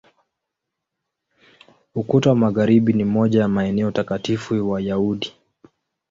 [1.95, 5.33] Ukuta wa Magharibi ni moja ya maeneo takatifu Wayahudi.